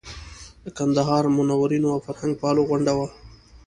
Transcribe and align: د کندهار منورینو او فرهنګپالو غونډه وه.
د 0.63 0.65
کندهار 0.77 1.23
منورینو 1.37 1.87
او 1.93 1.99
فرهنګپالو 2.05 2.67
غونډه 2.69 2.91
وه. 2.97 3.07